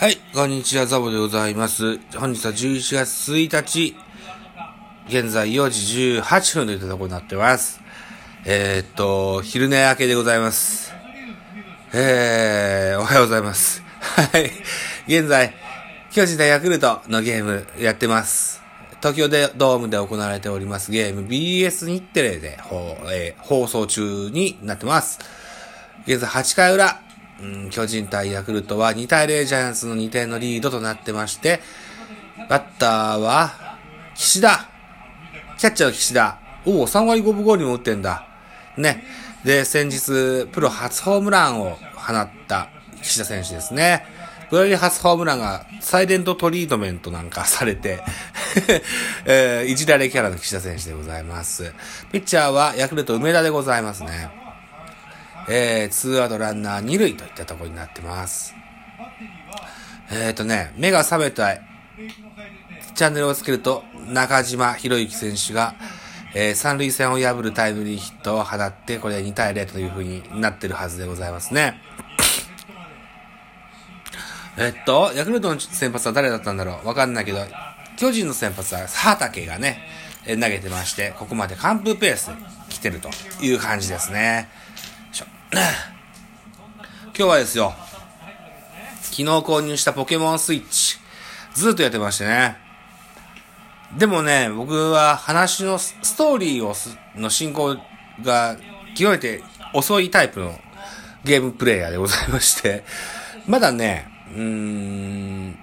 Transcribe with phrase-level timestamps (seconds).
[0.00, 1.98] はい、こんにちは、ザボでございます。
[2.16, 3.94] 本日は11月1日、
[5.10, 7.82] 現在4時18分といったところになってます。
[8.46, 10.94] えー、っと、昼寝明けでございます。
[11.92, 13.82] えー、おはようございます。
[14.00, 14.50] はい、
[15.06, 15.52] 現在、
[16.10, 18.62] 巨人対ヤクルトのゲームやってます。
[19.00, 22.58] 東京でドームで行われておりますゲーム BS 日テレで、
[23.12, 25.18] えー放送中になってます。
[26.06, 27.02] 現在8回裏、
[27.42, 31.60] うん、巨人対ヤクルトは2対0ジャイアンツの2点のリードとなってまして、
[32.48, 33.78] バッターは、
[34.14, 34.68] 岸田。
[35.58, 36.38] キャッチャーの岸田。
[36.66, 38.26] おお、3割5分5厘も打ってんだ。
[38.76, 39.04] ね。
[39.44, 42.68] で、先日、プロ初ホームランを放った
[43.02, 44.04] 岸田選手ですね。
[44.50, 48.02] プロ入り初ホームランがサイレントトリートメントなんか されて、
[49.24, 51.72] えー、いじられキャラの岸田選手でございます。
[52.10, 54.49] ピッチャーはヤクルト梅田でございますね。
[55.48, 58.54] えー、ツーアウトランナー二塁といったところになってます。
[60.12, 61.62] えーとね、目が覚めたい。
[62.94, 65.74] チャンネルをつけると、中島博之選手が、
[66.34, 71.80] えー、三塁線を破るタイムリーヒットを放って、これ2対0という風になってるはずでございますね。
[74.58, 76.86] えっと、ヤクルトの先発は誰だったんだろう？
[76.86, 77.38] わかんないけど、
[77.96, 79.78] 巨人の先発は畑がね、
[80.26, 82.34] 投げてまして、ここまで完封ペースで
[82.68, 83.10] 来てると
[83.40, 84.48] いう感じですね。
[85.52, 87.74] 今日はですよ、
[89.02, 90.98] 昨日購入したポケモンスイッチ、
[91.54, 92.56] ずっとやってましてね。
[93.98, 96.74] でもね、僕は話のストーリーを
[97.20, 97.76] の進行
[98.22, 98.56] が
[98.96, 99.42] 極めて
[99.74, 100.56] 遅いタイプの
[101.24, 102.84] ゲームプレイヤーでございまして、
[103.48, 105.58] まだね、うーん、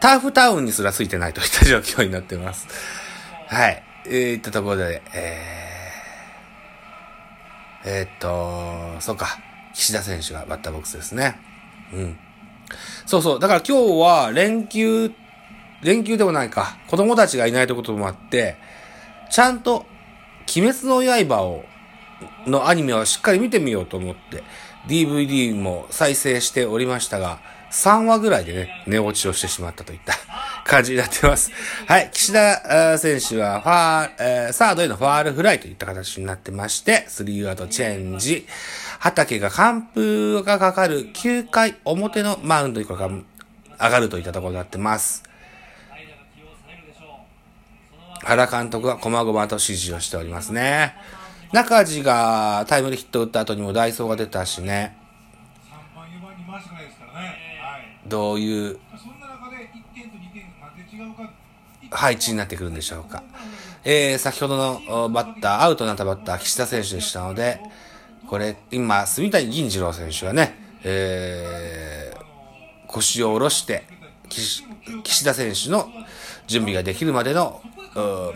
[0.00, 2.68] ターフタウンにすらついてないといった状況になってます。
[3.48, 3.82] はい。
[4.06, 5.67] えー、いったところで、えー、
[7.84, 9.38] えー、っと、そうか。
[9.74, 11.38] 岸田選手がバッターボックスですね。
[11.92, 12.18] うん。
[13.06, 13.40] そうそう。
[13.40, 15.12] だから今日は連休、
[15.82, 16.78] 連休でもないか。
[16.88, 18.56] 子供たちがいないということもあって、
[19.30, 19.86] ちゃんと、
[20.56, 21.64] 鬼滅の刃を、
[22.46, 24.42] のアニメをしっかり見てみようと思って、
[24.88, 27.38] DVD も再生しておりましたが、
[27.70, 30.14] 3話ぐらいでね、寝落ちをしてしまったといった
[30.68, 31.50] 感じになってます。
[31.88, 38.46] はい、岸田選手はファー、えーサードへのファールフライといった形になってまして、スリーアウトチェンジ。
[39.00, 43.24] 畑が完封がかかる9回表のマウンドにこれが上
[43.90, 45.22] がるといったところになってます。
[48.22, 50.94] 原監督は細々と指示をしておりますね。
[51.52, 54.94] 中地がタイムリーヒットを打った後にもダイソーが出たしね、
[55.94, 57.26] 3番、4番に回してないですからね、
[57.62, 61.32] はい、どういうそんな中で1点と2点がなんで違うか、
[61.90, 63.22] 配置になってくるんでしょうか。
[63.84, 67.60] えー、先ほどのバッター、アウトになったバッター、岸田選手でしたので、
[68.26, 73.84] これ、今、住谷銀次郎選手がね、えー、腰を下ろして、
[74.28, 74.64] 岸
[75.02, 75.88] 岸田選手の
[76.46, 77.62] 準備ができるまでの、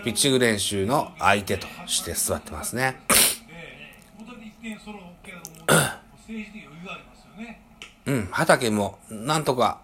[0.05, 2.75] ピッチング練習の相手として座ってます。
[2.75, 2.97] ね。
[8.07, 9.81] うん、畑も、なんとか、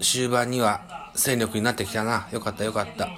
[0.00, 2.28] 終盤には戦力になってきたな。
[2.32, 3.08] よかったよかった。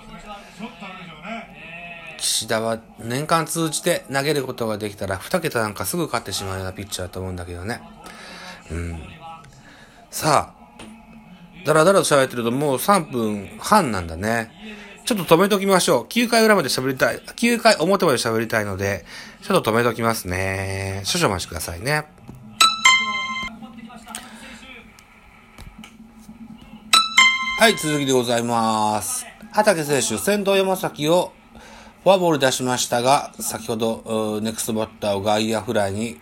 [2.18, 7.80] 岸田は年間通じて投げることができたら2桁なんかすぐ勝ってしまうようなピッチャーだと思うんだけどね。
[8.70, 9.02] うん。
[10.10, 14.50] さあ、だらだらと喋ってるともう3分半なんだね。
[15.04, 16.04] ちょっと止めときましょう。
[16.04, 17.18] 9回裏まで喋りたい。
[17.18, 19.04] 9回表まで喋りたいので、
[19.42, 21.02] ちょっと止めときますね。
[21.04, 22.15] 少々お待ちくださいね。
[27.66, 29.26] はい、続きでございます。
[29.50, 31.32] 畑選手、先頭山崎を
[32.04, 36.16] フォアボール出しましたが、先ほど、ネクストバッターを外野フライに、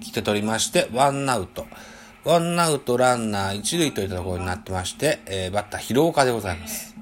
[0.00, 1.64] 来て取りまして、ワンアウト。
[2.24, 6.96] ワンアウトランナー一塁といったところになってまして、えーバッター広岡でございます。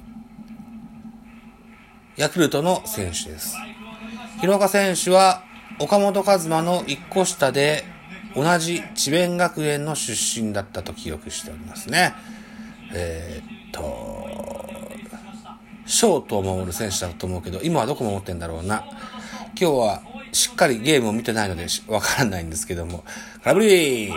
[2.18, 3.56] ヤクルトの選手です。
[4.42, 5.40] 広岡選手は、
[5.80, 7.86] 岡本和真の一個下で、
[8.34, 12.12] 同じ智弁学園の出身だったと記憶しておりますね。
[12.92, 14.26] えーと、
[15.86, 18.84] ショートを守る選手だと思うけど、今はどこ守ってんだろうな。
[19.58, 20.02] 今日は
[20.32, 23.04] しっかりゲームを見てないのでわからないんですけども、
[23.42, 24.12] 空振り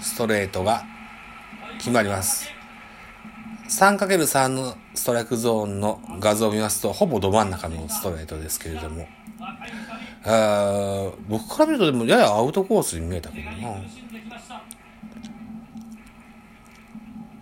[0.00, 0.84] ストレートが
[1.78, 2.48] 決まります。
[3.68, 9.06] 3×3 のストライクゾーンの画像を見ますと、ほぼど真ん中のストレートですけれども、
[10.24, 13.76] あ僕から見るとでもややアウトコースに見えたけどな。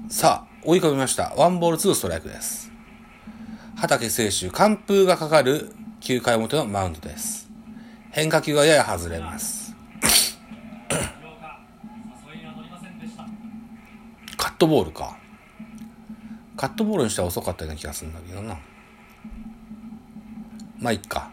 [0.09, 1.33] さあ、追い込みました。
[1.35, 2.71] ワンボールツーストライクです。
[3.75, 5.71] 畑選手、完封がかかる
[6.03, 7.49] 9回表のマウンドです。
[8.11, 9.75] 変化球がやや外れます。
[14.37, 15.17] カットボールか。
[16.59, 18.59] カットボールにしたら遅かったような気がするんだけどな。
[20.79, 21.31] まあ、いっか。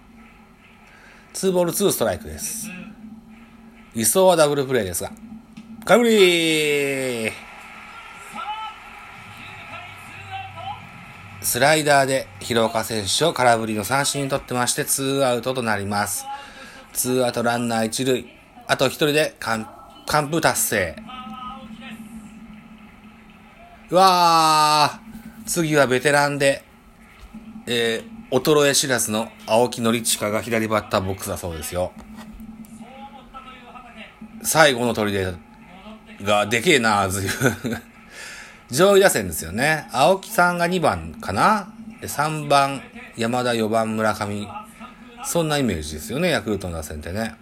[1.33, 2.69] ツーボールツーストライクです。
[3.95, 5.11] 理想はダブルプレーですが。
[5.83, 7.31] 空振り
[11.45, 16.25] スライダーで広岡選手を空振りの三振に取ってまして、ツーアウトとなります。
[16.91, 18.27] ツーアウトランナー一塁。
[18.65, 19.69] あと一人で完
[20.07, 20.95] 完封達成。
[23.91, 26.63] うわー次はベテランで、
[27.67, 31.91] えー、衰え知らずの青木則親が左バッターボックスだそうですよ。
[34.41, 35.37] 最後の砦
[36.23, 37.94] がでけえなーずいぶん。
[38.69, 39.87] 上位打線ですよね。
[39.91, 42.81] 青木さんが2番かなで、3番
[43.15, 44.47] 山田、4番村上。
[45.23, 47.35] そんなイメージですよね、ヤクルトの打線ってね。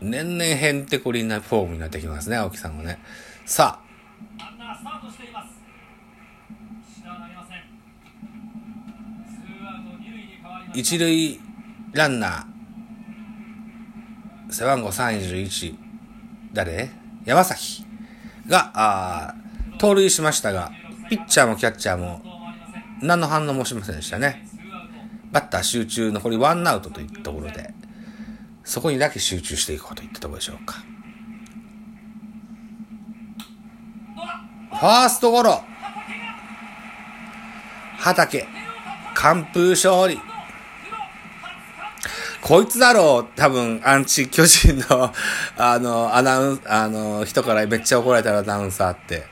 [0.00, 2.98] 年々へんてこりんなフォームになってきますね、青木さんはね。
[3.44, 3.86] さあ、
[10.74, 11.40] 一塁
[11.92, 15.74] ランナー、背番号31、
[16.52, 16.90] 誰？
[17.24, 17.85] 山崎
[18.48, 19.46] が、あー
[19.78, 20.70] 盗塁しましたが、
[21.10, 22.22] ピッチャーもキャッチャーも、
[23.02, 24.46] 何の反応もしませんでしたね。
[25.32, 27.74] バッター集中残りワンアウトといったところで、
[28.64, 30.76] そこにだけ集中していこうといったところでしょうか。
[34.70, 35.62] ファーストゴロ。
[37.98, 38.46] 畑。
[39.14, 40.20] 完封勝利。
[42.46, 45.12] こいつだろう、多分、アンチ巨人の、
[45.58, 49.26] あの、アナウン、あの、人からめっちゃ怒られたアナウンサーって。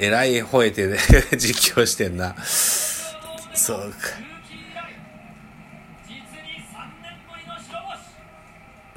[0.00, 0.98] えらい吠えてね、
[1.38, 2.34] 実況してんな。
[2.42, 3.96] そうか。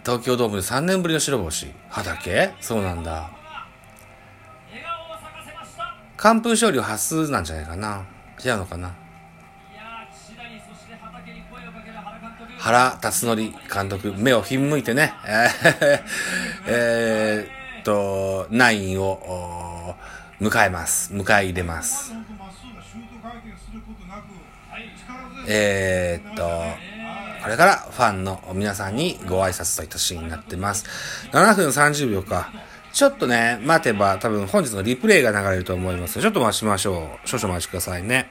[0.04, 1.72] 東京ドームで3年ぶりの白星。
[1.88, 2.50] 畑？
[2.62, 3.30] そうなんだ。
[6.18, 8.04] 完封勝利は初なんじゃないかな。
[8.44, 9.03] 違うのかな。
[12.64, 13.36] 原辰徳
[13.74, 15.14] 監督、目をひんむいてね、
[16.66, 19.98] えーえっと、ナインを
[20.40, 21.14] 迎えます。
[21.14, 22.14] 迎え入れます。
[25.46, 26.64] えーっと、
[27.44, 30.86] これからファンの皆さんにご挨拶といたシーンになってます。
[31.34, 32.50] 7分30秒か。
[32.94, 36.22] ちょっとね、待てば多分本日のリプレイが流れると思います。
[36.22, 37.28] ちょっと待ちましょう。
[37.28, 38.30] 少々お待ちくださいね。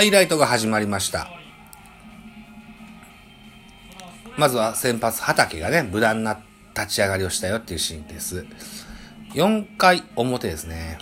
[0.00, 1.28] ハイライトが始まりました。
[4.38, 6.40] まずは先発畑がね、無難な
[6.74, 8.46] 立ち上がりをしたよっていうシーンです。
[9.34, 10.96] 4回表ですね。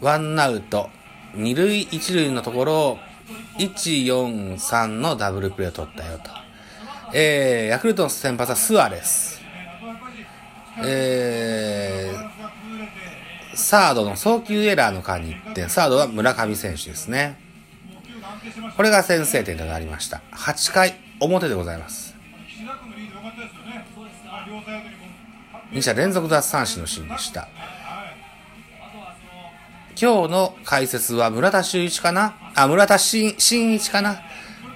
[0.00, 0.90] ワンアウト、
[1.36, 2.98] 二塁一塁のところ、
[3.60, 6.24] 1、4、3のダブルプレーを取ったよと。
[7.14, 9.40] えー、ヤクルトの先発はスアレス。
[10.84, 11.77] えー、
[13.58, 17.36] サードの送球エラーの間に1点、サードは村上選手ですね。
[18.76, 20.22] これが先制点となりました。
[20.30, 22.14] 8回表でございます。
[25.72, 27.48] 2者連続奪三振のシーンでした。
[30.00, 32.36] 今日の解説は村田修一かな？
[32.54, 33.34] あ、村田真
[33.74, 34.20] 一かな？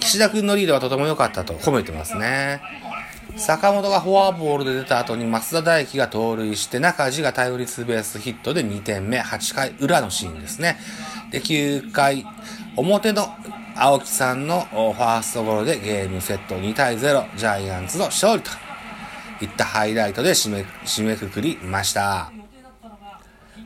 [0.00, 2.61] 岸田君のリードはとても良かったと褒めてますね。
[3.37, 10.79] 坂本がフォアボールで出た後に増田大輝が盗塁して中地がタイムリーツーベースヒットで2点目、8回裏のシーンですね。
[11.31, 12.27] で、9回
[12.77, 13.29] 表の
[13.75, 18.51] 青木さんのファーストゴロでゲームセット2対0、ジャイアンツの勝利と
[19.41, 22.31] いったハイライトで締め、締めくくりました。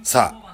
[0.02, 0.45] さあ、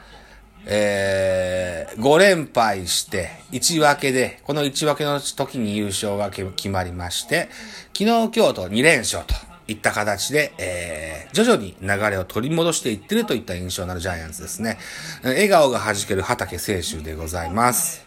[0.67, 7.49] えー、5連敗して、1分けで、この1分けの時に優勝が決まりまして、
[7.97, 9.35] 昨日、今日と2連勝と
[9.67, 14.79] いった形で、えー、徐々に流れを取り戻していってるといった印象のあるジャイアンツですね。
[15.25, 18.05] 笑顔が弾ける畑清舟でございます。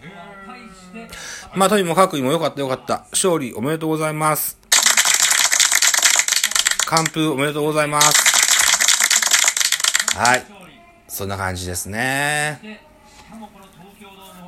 [1.55, 3.05] まあ、とにもかくにも良かった良かった。
[3.11, 4.57] 勝利おめでとうございます。
[6.87, 8.13] 完封おめでとうございます。
[10.15, 10.64] はい。
[11.07, 12.79] そんな感じですね。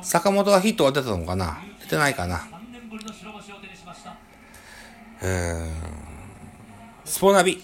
[0.02, 1.58] 坂本はヒットは出たのかな？
[1.80, 2.48] 出てないかな？
[5.22, 5.72] うーん。
[7.04, 7.62] スポナビ。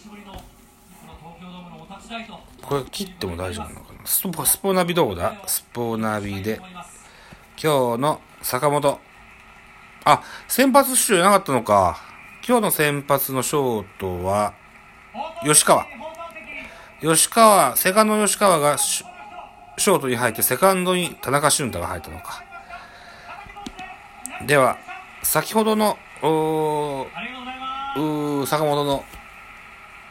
[2.62, 3.98] これ切っても大丈夫なのかな？
[4.06, 5.42] スポスポナビどこだ？
[5.46, 6.60] スポナビで。
[7.62, 8.98] 今日の坂本。
[10.04, 11.98] あ、先発出場なかったのか。
[12.46, 14.54] 今日の先発のショートは、
[15.44, 15.86] 吉川。
[17.00, 22.42] 吉川、セカンドの吉川がショートに入って、セカンドに田中俊太が入ったのか。
[24.46, 24.78] では、
[25.22, 27.06] 先ほどのう。
[27.96, 29.04] う坂本の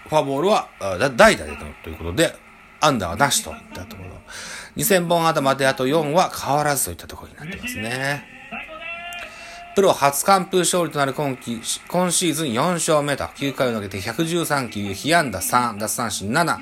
[0.07, 0.67] フォアボールは
[1.15, 2.35] 代打でとということで、
[2.79, 4.09] アンダーはなしといったところ。
[4.77, 8.25] 2000本頭であと4は変わらずといったところになってますね。
[9.75, 16.57] プロ初完封勝利となる今季、今シーズン4勝目と、9回を投げて113球、被安打3、奪三振7、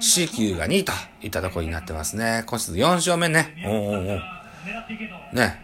[0.00, 0.92] 四球が2と
[1.22, 2.42] いったところになってますね。
[2.46, 3.54] 今シーズン4勝目ね。
[3.64, 4.20] おーおーおー
[5.32, 5.62] ね、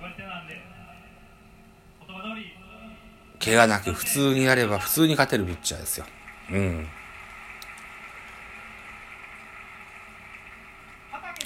[3.44, 6.06] 怪我なく普通にやれば普通に勝てるピッチャーですよ。
[6.52, 6.86] うん。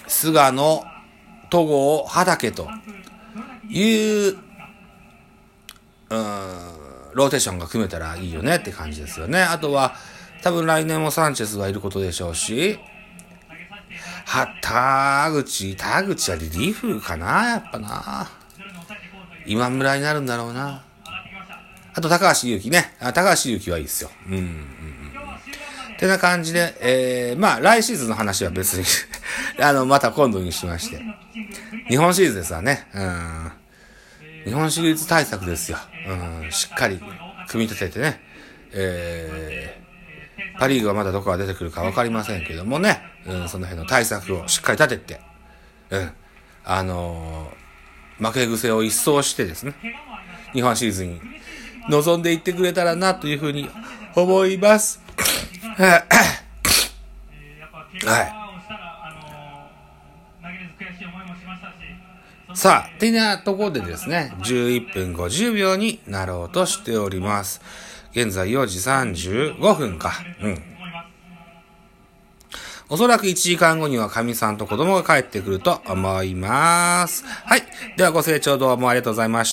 [0.06, 0.84] 菅野、
[1.48, 2.68] 戸郷、畑と
[3.68, 4.45] いう、
[6.10, 6.18] うん、
[7.14, 9.42] ローテーションが組めたらいいよねって感じですよね。
[9.42, 9.94] あとは、
[10.42, 12.78] 多分来年もサンチェスがいることでしょうし、
[14.26, 18.28] は、田口、田口はリリーフかなやっぱな。
[19.46, 20.82] 今村になるんだろうな。
[21.94, 22.94] あと、高橋祐希ね。
[23.00, 24.10] あ高橋祐希はいいですよ。
[24.26, 24.34] うん。
[24.34, 24.96] うんうん
[25.96, 28.84] てな感じで、えー、まあ、来シーズンの話は別に、
[29.64, 31.02] あの、また今度にしまして。
[31.88, 32.86] 日本シリーズですわね。
[32.94, 33.52] うん。
[34.46, 35.78] 日本シリーズ対策ですよ。
[36.08, 36.52] うん。
[36.52, 37.00] しっかり
[37.48, 38.20] 組み立ててね。
[38.72, 43.02] えー、パリーグはまだどこが出てくるかわかりませんけどもね。
[43.26, 45.20] うん、その辺の対策をしっかり立てて、
[45.90, 46.12] うん。
[46.64, 47.66] あのー
[48.18, 49.74] 負け癖を一掃してですね。
[50.54, 51.20] 日本シリーズに
[51.90, 53.68] 臨んでいってくれたらなというふうに
[54.14, 55.02] 思います。
[55.78, 56.16] やっぱ
[58.00, 59.70] 怪我をしたら、あの
[60.42, 61.06] 投げれず悔しい
[62.54, 67.60] さあ、てなところでですね、11分50秒になろうとしております。
[68.12, 70.12] 現在4時35分か。
[70.40, 70.62] うん。
[72.88, 77.24] おそらく1時間後には神さんと子供が帰ってくると思います。
[77.24, 77.62] はい。
[77.96, 79.44] ではご清聴どうもありがとうございました。